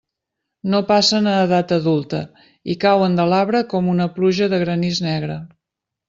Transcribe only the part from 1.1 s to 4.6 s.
a edat adulta i cauen de l'arbre com una pluja